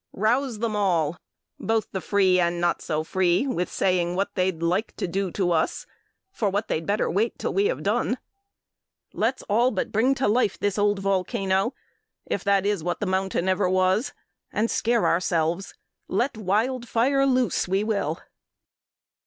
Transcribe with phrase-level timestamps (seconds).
[0.17, 1.15] Rouse them all,
[1.59, 5.51] both the free and not so free With saying what they'd like to do to
[5.51, 5.85] us
[6.31, 8.17] For what they'd better wait till we have done.
[9.13, 11.75] Let's all but bring to life this old volcano,
[12.25, 14.11] If that is what the mountain ever was
[14.51, 15.75] And scare ourselves.
[16.07, 18.19] Let wild fire loose we will...."